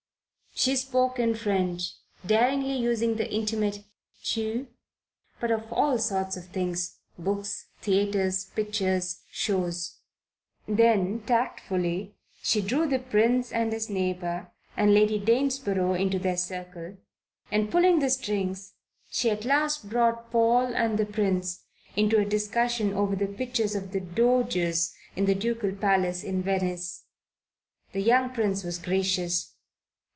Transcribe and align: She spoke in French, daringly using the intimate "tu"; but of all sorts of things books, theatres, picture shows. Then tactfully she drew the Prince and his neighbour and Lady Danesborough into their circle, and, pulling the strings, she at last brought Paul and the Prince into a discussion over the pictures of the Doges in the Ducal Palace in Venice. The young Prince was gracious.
She 0.53 0.75
spoke 0.75 1.17
in 1.17 1.33
French, 1.33 1.93
daringly 2.23 2.75
using 2.75 3.15
the 3.15 3.27
intimate 3.33 3.83
"tu"; 4.23 4.67
but 5.39 5.49
of 5.49 5.71
all 5.73 5.97
sorts 5.97 6.37
of 6.37 6.47
things 6.47 6.99
books, 7.17 7.69
theatres, 7.81 8.45
picture 8.53 9.01
shows. 9.31 9.97
Then 10.67 11.21
tactfully 11.21 12.15
she 12.43 12.61
drew 12.61 12.85
the 12.87 12.99
Prince 12.99 13.51
and 13.51 13.73
his 13.73 13.89
neighbour 13.89 14.51
and 14.77 14.93
Lady 14.93 15.17
Danesborough 15.19 15.93
into 15.99 16.19
their 16.19 16.37
circle, 16.37 16.97
and, 17.49 17.71
pulling 17.71 17.97
the 17.97 18.09
strings, 18.11 18.73
she 19.09 19.31
at 19.31 19.45
last 19.45 19.89
brought 19.89 20.29
Paul 20.29 20.75
and 20.75 20.99
the 20.99 21.07
Prince 21.07 21.63
into 21.95 22.19
a 22.19 22.25
discussion 22.25 22.93
over 22.93 23.15
the 23.15 23.25
pictures 23.25 23.73
of 23.73 23.93
the 23.93 24.01
Doges 24.01 24.93
in 25.15 25.25
the 25.25 25.33
Ducal 25.33 25.71
Palace 25.71 26.23
in 26.23 26.43
Venice. 26.43 27.05
The 27.93 28.01
young 28.01 28.31
Prince 28.31 28.63
was 28.63 28.77
gracious. 28.77 29.47